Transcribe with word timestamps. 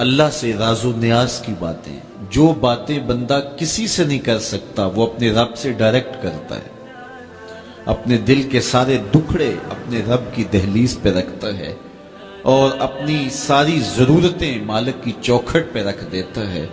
اللہ 0.00 0.22
سے 0.32 0.52
راز 0.58 0.84
و 0.84 0.92
نیاز 0.96 1.40
کی 1.40 1.52
باتیں۔ 1.58 2.00
جو 2.30 2.54
باتیں 2.60 2.98
بندہ 2.98 3.40
کسی 3.58 3.86
سے 3.86 4.04
نہیں 4.04 4.18
کر 4.18 4.38
سکتا، 4.38 4.86
وہ 4.86 5.06
اپنے 5.06 5.30
رب 5.30 5.56
سے 5.56 5.72
ڈائریکٹ 5.72 6.22
کرتا 6.22 6.56
ہے۔ 6.56 6.84
اپنے 7.84 8.16
دل 8.16 8.42
کے 8.42 8.60
سارے 8.60 8.98
دکھڑے 9.14 9.48
اپنے 9.48 10.02
رب 10.08 10.36
کی 10.36 10.44
دہلیز 10.52 10.98
پہ 11.02 11.08
رکھتا 11.08 11.48
ہے 11.58 11.74
اور 12.42 12.70
اپنی 12.78 13.28
ساری 13.32 13.80
ضرورتیں 13.96 14.62
مالک 14.62 15.04
کی 15.04 15.12
چوکھٹ 15.20 15.72
پہ 15.72 15.82
رکھ 15.84 16.04
دیتا 16.12 16.52
ہے۔ 16.52 16.66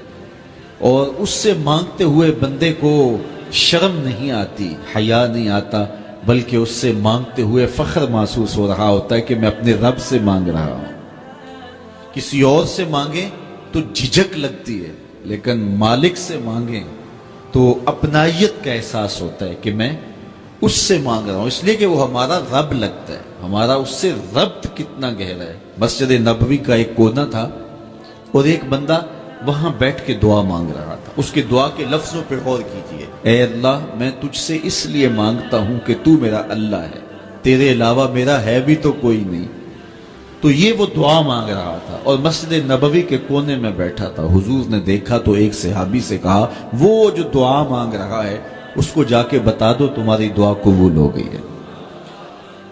اور 0.80 1.08
اس 1.18 1.30
سے 1.30 1.54
مانگتے 1.54 2.04
ہوئے 2.04 2.32
بندے 2.32 2.74
کو 2.80 3.18
شرم 3.52 3.98
نہیں 3.98 4.32
آتی، 4.32 4.76
حیا 4.96 5.28
نہیں 5.28 5.50
آتا، 5.50 5.86
بلکہ 6.26 6.56
اس 6.56 6.70
سے 6.70 6.92
مانگتے 6.92 7.42
ہوئے 7.42 7.68
فخر 7.68 8.08
محسوس 8.08 8.58
ہو 8.58 8.68
رہا 8.68 8.90
ہوتا 8.90 9.16
ہے 9.16 9.22
کہ 9.22 9.36
میں 9.36 9.48
اپنے 9.48 9.74
رب 9.74 9.98
سے 9.98 10.20
مانگ 10.20 10.48
رہا 10.48 10.66
ہوں۔ 10.66 10.97
کسی 12.18 12.42
اور 12.42 12.66
سے 12.66 12.86
مانگیں 12.86 13.30
تو 13.72 13.80
جھجک 13.94 14.38
لگتی 14.38 14.86
ہے، 14.86 14.92
لیکن 15.24 15.60
مالک 15.60 16.18
سے 16.18 16.38
مانگیں 16.38 16.84
تو 17.52 17.80
اپنائیت 17.86 18.64
کا 18.64 18.72
احساس 18.72 19.22
ہوتا 19.22 19.46
ہے 19.46 19.56
کہ 19.62 19.74
میں 19.74 19.98
اس 20.62 20.72
سے 20.72 20.98
مانگ 20.98 21.30
رہا 21.30 21.38
ہوں۔ 21.38 21.46
اس 21.46 21.64
لیے 21.64 21.76
کہ 21.76 21.86
وہ 21.86 22.08
ہمارا 22.08 22.40
رب 22.40 22.74
لگتا 22.74 23.14
ہے۔ 23.14 23.20
ہمارا 23.44 23.76
اس 23.76 23.90
سے 23.90 24.12
ربط 24.36 24.68
کتنا 24.76 25.10
گہرا 25.10 25.44
ہے۔ 25.44 25.58
مسجد 25.78 26.12
نبوی 26.12 26.58
کا 26.58 26.76
ایک 26.76 26.96
کونا 26.96 27.26
تھا 27.26 27.50
اور 28.32 28.44
ایک 28.46 28.64
بندہ 28.70 29.02
وہاں 29.46 29.72
بیٹھ 29.78 30.06
کے 30.06 30.14
دعا 30.14 30.42
مانگ 30.42 30.70
رہا 30.70 30.96
تھا۔ 31.06 31.12
اس 31.18 31.32
کے 31.32 31.42
دعا 31.42 31.70
کے 31.78 31.86
لفظوں 31.92 32.22
پہ 32.28 32.36
غور 32.46 32.60
کیجیے۔ 32.60 33.06
اے 33.22 33.44
اللہ، 33.44 33.86
میں 33.94 34.12
تجھ 34.22 34.38
سے 34.38 34.58
اس 34.64 34.86
لیے 34.86 35.08
مانگتا 35.08 35.58
ہوں 35.58 35.80
کہ 35.86 35.96
تو 36.04 36.12
میرا 36.12 36.42
اللہ 36.50 36.76
ہے۔ 36.76 37.00
تیرے 37.42 37.72
علاوہ 37.72 38.12
میرا 38.12 38.42
ہے 38.42 38.62
بھی 38.62 38.76
تو 38.76 38.92
کوئی 38.92 39.24
نہیں۔ 39.28 39.48
تو 40.42 40.52
یہ 40.52 40.74
وہ 40.74 40.86
دعا 40.96 41.22
مانگ 41.22 41.50
رہا 41.50 41.78
تھا 41.86 41.98
اور 42.04 42.18
مسجد 42.18 42.52
نبوی 42.52 43.02
کے 43.02 43.18
کونے 43.28 43.56
میں 43.56 43.72
بیٹھا 43.72 44.10
تھا۔ 44.10 44.24
حضور 44.24 44.70
نے 44.70 44.80
دیکھا 44.80 45.18
تو 45.18 45.32
ایک 45.32 45.54
صحابی 45.54 46.00
سے 46.00 46.18
کہا، 46.18 46.48
وہ 46.80 47.10
جو 47.10 47.24
دعا 47.24 47.64
مانگ 47.64 47.94
رہا 47.94 48.24
ہے، 48.24 48.38
اس 48.76 48.88
کو 48.88 49.04
جا 49.04 49.24
کے 49.24 49.40
بتا 49.40 49.74
دو، 49.80 49.88
تمہاری 49.88 50.30
دعا 50.30 50.54
قبول 50.54 50.96
ہو 50.96 51.16
گئی 51.16 51.28
ہے۔ 51.28 51.42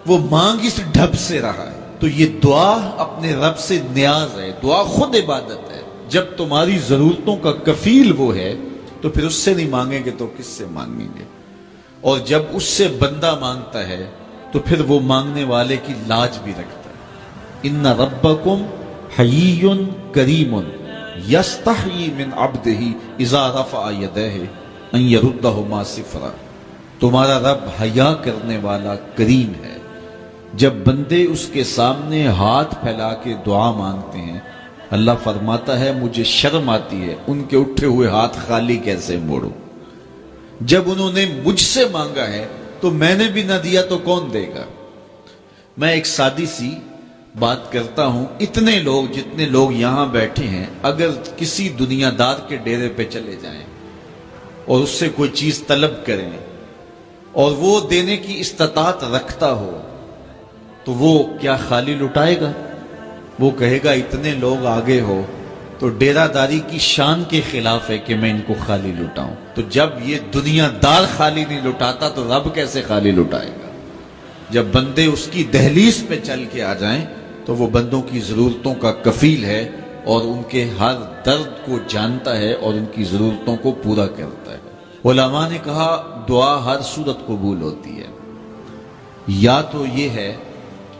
وہ 0.07 0.17
مانگ 0.31 0.59
اس 0.65 0.79
ڈھب 0.91 1.15
سے 1.17 1.41
رہا 1.41 1.71
ہے۔ 1.71 1.79
تو 1.99 2.07
یہ 2.07 2.25
دعا 2.43 2.91
اپنے 2.97 3.35
رب 3.35 3.57
سے 3.57 3.79
نیاز 3.91 4.39
ہے، 4.39 4.51
دعا 4.63 4.83
خود 4.83 5.15
عبادت 5.15 5.71
ہے۔ 5.71 5.81
جب 6.09 6.23
تمہاری 6.37 6.77
ضرورتوں 6.87 7.35
کا 7.35 7.51
کفیل 7.51 8.13
وہ 8.17 8.35
ہے، 8.35 8.55
تو 9.01 9.09
پھر 9.09 9.25
اس 9.25 9.33
سے 9.33 9.53
نہیں 9.53 9.69
مانگیں 9.69 10.05
گے 10.05 10.11
تو 10.17 10.27
کس 10.37 10.45
سے 10.45 10.65
مانگیں 10.71 11.07
گے؟ 11.19 11.23
اور 12.01 12.19
جب 12.19 12.41
اس 12.51 12.63
سے 12.63 12.87
بندہ 12.87 13.37
مانگتا 13.41 13.87
ہے، 13.87 14.09
تو 14.51 14.59
پھر 14.59 14.81
وہ 14.81 14.99
مانگنے 14.99 15.43
والے 15.43 15.77
کی 15.85 15.93
لاج 16.07 16.37
بھی 16.43 16.51
رکھتا 16.51 16.79
ہے۔ 16.79 16.84
ان 17.63 17.85
ربکم 17.85 18.65
حیی 19.19 19.67
کریم 20.11 20.59
یستحیی 21.29 22.09
من 22.17 22.29
عبدہ 22.35 22.81
اذا 23.19 23.47
رفع 23.51 23.91
یدہ 23.91 24.29
ان 24.91 25.01
یردہما 25.01 25.83
صفرا۔ 25.83 26.31
تمہارا 26.99 27.39
رب 27.39 27.57
حیا 27.81 28.13
کرنے 28.23 28.57
والا 28.61 28.95
کریم 28.95 29.51
ہے۔ 29.63 29.77
جب 30.53 30.73
بندے 30.73 31.23
اس 31.23 31.49
کے 31.53 31.63
سامنے 31.63 32.27
ہاتھ 32.27 32.75
پھیلا 32.81 33.13
کے 33.13 33.33
دعا 33.45 33.71
مانگتے 33.71 34.17
ہیں، 34.17 34.39
اللہ 34.91 35.11
فرماتا 35.23 35.79
ہے، 35.79 35.91
مجھے 35.91 36.23
شرم 36.23 36.69
آتی 36.69 37.09
ہے، 37.09 37.15
ان 37.27 37.43
کے 37.43 37.57
اٹھے 37.57 37.87
ہوئے 37.87 38.07
ہاتھ 38.07 38.37
خالی 38.47 38.77
کیسے 38.77 39.17
موڑوں؟ 39.17 39.49
جب 40.61 40.81
انہوں 40.85 41.11
نے 41.11 41.25
مجھ 41.45 41.59
سے 41.59 41.85
مانگا 41.91 42.27
ہے، 42.27 42.47
تو 42.81 42.91
میں 42.91 43.15
نے 43.15 43.27
بھی 43.27 43.43
نہ 43.43 43.53
دیا 43.63 43.81
تو 43.81 43.97
کون 43.97 44.33
دے 44.33 44.47
گا؟ 44.55 44.63
میں 45.77 45.91
ایک 45.91 46.05
سادی 46.05 46.45
سی 46.45 46.71
بات 47.39 47.71
کرتا 47.71 48.05
ہوں، 48.05 48.25
اتنے 48.39 48.79
لوگ 48.79 49.05
جتنے 49.13 49.45
لوگ 49.45 49.71
یہاں 49.71 50.05
بیٹھے 50.05 50.47
ہیں، 50.47 50.65
اگر 50.81 51.09
کسی 51.37 51.69
دنیا 51.69 52.11
دار 52.19 52.35
کے 52.47 52.57
ڈیرے 52.57 52.89
پہ 52.89 53.03
چلے 53.03 53.35
جائیں 53.41 53.63
اور 54.65 54.81
اس 54.81 54.89
سے 54.89 55.09
کوئی 55.15 55.29
چیز 55.33 55.63
طلب 55.67 56.05
کریں 56.05 56.29
اور 57.31 57.51
وہ 57.51 57.89
دینے 57.89 58.17
کی 58.17 58.39
استطاعت 58.39 59.03
رکھتا 59.03 59.51
ہو، 59.51 59.81
تو 60.83 60.93
وہ 60.93 61.23
کیا 61.41 61.55
خالی 61.69 61.93
لٹائے 61.93 62.39
گا؟ 62.41 62.51
وہ 63.39 63.51
کہے 63.51 63.79
گا، 63.83 63.91
اتنے 63.91 64.33
لوگ 64.33 64.65
آگے 64.65 64.99
ہو، 65.01 65.21
تو 65.79 65.89
ڈیرہ 65.89 66.27
داری 66.27 66.59
کی 66.67 66.77
شان 66.79 67.23
کے 67.29 67.41
خلاف 67.51 67.89
ہے 67.89 67.97
کہ 67.97 68.15
میں 68.15 68.31
ان 68.31 68.39
کو 68.47 68.53
خالی 68.65 68.91
لٹاؤں۔ 68.91 69.35
تو 69.53 69.61
جب 69.69 69.89
یہ 70.01 70.17
دنیا 70.33 70.69
دار 70.83 71.03
خالی 71.17 71.45
نہیں 71.45 71.61
لٹاتا، 71.65 72.09
تو 72.09 72.27
رب 72.27 72.53
کیسے 72.55 72.81
خالی 72.81 73.11
لٹائے 73.11 73.49
گا؟ 73.49 73.69
جب 74.49 74.65
بندے 74.71 75.05
اس 75.05 75.27
کی 75.31 75.43
دہلیز 75.43 76.03
پہ 76.07 76.19
چل 76.23 76.45
کے 76.51 76.63
آ 76.63 76.73
جائیں 76.73 77.05
تو 77.45 77.55
وہ 77.55 77.67
بندوں 77.67 78.01
کی 78.01 78.19
ضرورتوں 78.19 78.75
کا 78.75 78.91
کفیل 78.91 79.45
ہے 79.45 79.69
اور 80.05 80.21
ان 80.21 80.41
کے 80.47 80.69
ہر 80.79 80.95
درد 81.25 81.65
کو 81.65 81.77
جانتا 81.87 82.37
ہے 82.37 82.53
اور 82.53 82.73
ان 82.73 82.85
کی 82.91 83.03
ضرورتوں 83.03 83.57
کو 83.57 83.71
پورا 83.83 84.07
کرتا 84.07 84.51
ہے۔ 84.51 84.57
علماء 85.05 85.49
نے 85.49 85.57
کہا، 85.63 86.23
دعا 86.29 86.65
ہر 86.65 86.81
صورت 86.81 87.17
قبول 87.27 87.61
ہوتی 87.61 87.97
ہے۔ 87.97 88.07
یا 89.27 89.61
تو 89.61 89.85
یہ 89.93 90.09
ہے 90.09 90.35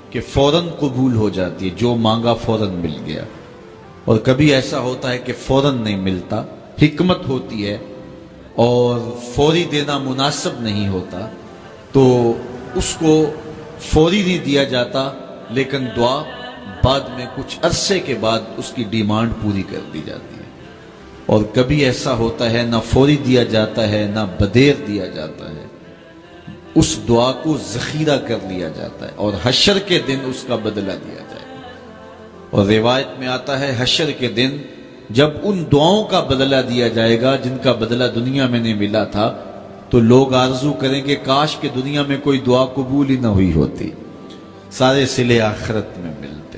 کہ 0.10 0.20
فوراً 0.22 0.68
قبول 0.80 1.16
ہو 1.16 1.30
جاتی 1.30 1.70
ہے، 1.70 1.76
جو 1.76 1.96
مانگا 1.96 2.34
فوراً 2.34 2.70
مل 2.70 2.98
گیا۔ 3.06 3.24
اور 4.06 4.18
کبھی 4.18 4.54
ایسا 4.54 4.80
ہوتا 4.80 5.12
ہے 5.12 5.18
کہ 5.18 5.34
فوراً 5.46 5.82
نہیں 5.82 5.98
ملتا، 5.98 6.44
حکمت 6.82 7.28
ہوتی 7.28 7.68
ہے 7.68 7.78
اور 8.56 9.00
فوری 9.36 9.64
دینا 9.72 9.98
مناسب 9.98 10.52
نہیں 10.60 10.88
ہوتا، 10.88 11.28
تو 11.92 12.34
اس 12.76 12.98
کو 13.00 13.26
فوری 13.80 14.24
نہیں 14.26 14.46
دیا 14.46 14.64
جاتا۔ 14.64 15.12
لیکن 15.50 15.86
دعا 15.98 16.24
بعد 16.84 17.00
میں 17.00 17.26
کچھ 17.36 17.60
عرصے 17.62 18.00
کے 18.00 18.16
بعد 18.20 18.40
اس 18.58 18.72
کی 18.76 18.84
ڈیمانڈ 18.90 19.32
پوری 19.42 19.64
کر 19.70 19.80
دی 19.94 20.02
جاتی 20.06 20.36
ہے۔ 20.36 20.46
اور 21.26 21.44
کبھی 21.54 21.86
ایسا 21.86 22.14
ہوتا 22.14 22.52
ہے 22.52 22.64
نہ 22.70 22.76
فوری 22.90 23.16
دیا 23.16 23.44
جاتا 23.44 23.90
ہے، 23.90 24.12
نہ 24.14 24.20
بدیر 24.40 24.74
دیا 24.88 25.06
جاتا 25.06 25.50
ہے۔ 25.50 25.66
اس 26.76 27.00
دعا 27.08 27.32
کو 27.32 27.58
ذخیرہ 27.74 28.18
کر 28.18 28.38
لیا 28.48 28.70
جاتا 28.70 29.06
ہے 29.06 29.12
اور 29.16 29.34
حشر 29.44 29.80
کے 29.80 30.00
دن 30.08 30.18
اس 30.26 30.46
کا 30.48 30.56
بدلہ 30.56 30.92
دیا 30.92 31.24
جائے۔ 31.30 31.58
اور 32.50 32.66
روایت 32.66 33.20
میں 33.20 33.28
آتا 33.28 33.60
ہے، 33.60 33.76
حشر 33.78 34.12
کے 34.12 34.28
دن 34.28 34.50
جب 35.10 35.30
ان 35.44 35.64
دعاؤں 35.72 36.04
کا 36.04 36.20
بدلہ 36.20 36.56
دیا 36.70 36.88
جائے 36.88 37.22
گا 37.22 37.36
جن 37.36 37.58
کا 37.64 37.72
بدلہ 37.72 38.04
دنیا 38.16 38.48
میں 38.48 38.60
نہیں 38.60 38.74
ملا 38.74 39.04
تھا، 39.04 39.38
تو 39.90 40.00
لوگ 40.00 40.34
آرزو 40.34 40.74
کریں 40.74 41.06
گے، 41.06 41.16
کاش 41.16 41.56
کے 41.56 41.68
دنیا 41.76 42.02
میں 42.02 42.18
کوئی 42.24 42.40
دعا 42.40 42.66
قبول 42.66 43.10
ہی 43.10 43.16
نہ 43.16 43.28
ہوئی 43.28 43.54
ہوتی۔ 43.54 43.92
سارے 44.78 45.06
سلے 45.06 45.42
آخرت 45.42 45.98
میں 45.98 46.14
ملتے۔ 46.20 46.58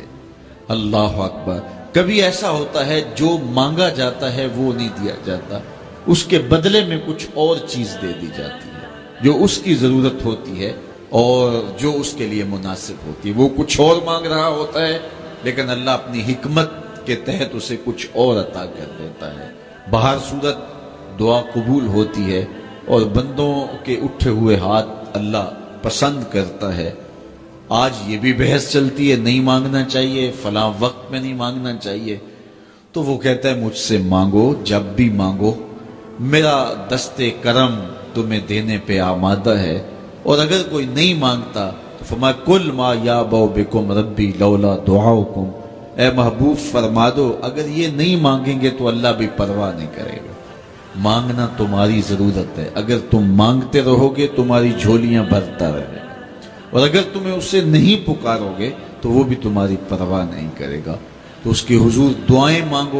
اللہ 0.67 0.97
اکبر۔ 0.97 1.59
کبھی 1.93 2.23
ایسا 2.23 2.49
ہوتا 2.49 2.87
ہے 2.87 3.01
جو 3.15 3.37
مانگا 3.43 3.89
جاتا 3.89 4.33
ہے 4.33 4.47
وہ 4.55 4.73
نہیں 4.73 4.89
دیا 5.01 5.13
جاتا۔ 5.25 5.59
اس 6.07 6.23
کے 6.23 6.39
بدلے 6.39 6.85
میں 6.85 6.97
کچھ 7.07 7.27
اور 7.33 7.55
چیز 7.67 7.97
دے 8.01 8.07
دی 8.21 8.27
جاتی 8.37 8.69
ہے۔ 8.69 8.87
جو 9.21 9.43
اس 9.43 9.57
کی 9.57 9.75
ضرورت 9.75 10.25
ہوتی 10.25 10.65
ہے 10.65 10.73
اور 11.09 11.51
جو 11.77 11.93
اس 11.93 12.13
کے 12.17 12.27
لیے 12.27 12.43
مناسب 12.43 13.07
ہوتی 13.07 13.29
ہے۔ 13.29 13.33
وہ 13.37 13.49
کچھ 13.57 13.81
اور 13.81 13.95
مانگ 14.05 14.25
رہا 14.25 14.47
ہوتا 14.47 14.87
ہے، 14.87 14.99
لیکن 15.43 15.69
اللہ 15.69 15.89
اپنی 15.89 16.21
حکمت 16.21 16.69
کے 17.05 17.15
تحت 17.15 17.55
اسے 17.55 17.75
کچھ 17.83 18.07
اور 18.13 18.37
عطا 18.37 18.65
کر 18.65 18.91
دیتا 18.99 19.39
ہے۔ 19.39 19.51
باہر 19.89 20.17
صورت 20.29 20.57
دعا 21.19 21.41
قبول 21.53 21.87
ہوتی 21.87 22.33
ہے 22.35 22.45
اور 22.87 23.01
بندوں 23.01 23.85
کے 23.85 23.93
اٹھے 23.93 24.29
ہوئے 24.29 24.57
ہاتھ 24.57 24.87
اللہ 25.13 25.51
پسند 25.81 26.23
کرتا 26.31 26.77
ہے۔ 26.77 26.93
آج 27.69 27.91
یہ 28.07 28.17
بھی 28.17 28.33
بحث 28.33 28.71
چلتی 28.71 29.11
ہے، 29.11 29.15
نہیں 29.15 29.39
مانگنا 29.39 29.83
چاہیے، 29.83 30.31
فلاں 30.41 30.71
وقت 30.79 31.11
میں 31.11 31.19
نہیں 31.19 31.33
مانگنا 31.33 31.75
چاہیے۔ 31.75 32.17
تو 32.91 33.03
وہ 33.03 33.17
کہتا 33.17 33.49
ہے، 33.49 33.55
مجھ 33.55 33.77
سے 33.77 33.97
مانگو، 33.97 34.55
جب 34.63 34.81
بھی 34.95 35.09
مانگو۔ 35.09 35.53
میرا 36.19 36.73
دست 36.91 37.21
کرم 37.41 37.79
تمہیں 38.13 38.39
دینے 38.49 38.77
پہ 38.85 38.99
آمادہ 38.99 39.49
ہے۔ 39.49 39.83
اور 40.23 40.39
اگر 40.39 40.61
کوئی 40.71 40.85
نہیں 40.85 41.13
مانگتا، 41.13 41.71
تو 41.99 42.05
فرمایا، 42.05 42.33
کل 42.45 42.71
ما 42.71 42.93
یا 43.03 43.21
بو 43.21 43.47
بکم 43.47 43.91
ربی 43.91 44.31
لولا 44.39 44.75
دعاؤکم۔ 44.87 45.45
اے 46.01 46.11
محبوب، 46.11 46.71
فرما 46.71 47.09
دو، 47.17 47.37
اگر 47.41 47.67
یہ 47.67 47.87
نہیں 47.87 48.15
مانگیں 48.15 48.61
گے 48.61 48.69
تو 48.69 48.87
اللہ 48.87 49.07
بھی 49.17 49.27
پرواہ 49.37 49.77
نہیں 49.77 49.89
کرے 49.95 50.17
گا۔ 50.17 50.33
مانگنا 50.95 51.47
تمہاری 51.57 52.01
ضرورت 52.09 52.59
ہے۔ 52.59 52.69
اگر 52.75 52.97
تم 53.11 53.33
مانگتے 53.35 53.81
رہو 53.81 54.17
گے، 54.17 54.27
تمہاری 54.27 54.71
جھولیاں 54.79 55.23
بھرتا 55.23 55.71
رہے۔ 55.71 56.06
اور 56.69 56.87
اگر 56.87 57.01
تمہیں 57.13 57.33
اسے 57.33 57.61
نہیں 57.61 58.07
پکارو 58.07 58.53
گے 58.59 58.69
تو 59.01 59.09
وہ 59.09 59.23
بھی 59.23 59.35
تمہاری 59.35 59.75
پرواہ 59.89 60.25
نہیں 60.31 60.49
کرے 60.57 60.81
گا۔ 60.85 60.95
تو 61.43 61.49
اس 61.49 61.61
کے 61.61 61.75
حضور 61.75 62.11
دعائیں 62.29 62.61
مانگو۔ 62.71 62.95